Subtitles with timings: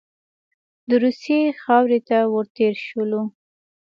[0.89, 3.23] د روسیې خاورې ته ور تېر شولو.